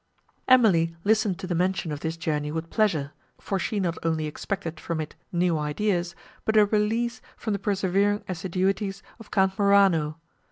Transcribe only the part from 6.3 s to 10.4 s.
but a release from the persevering assiduities of Count Morano.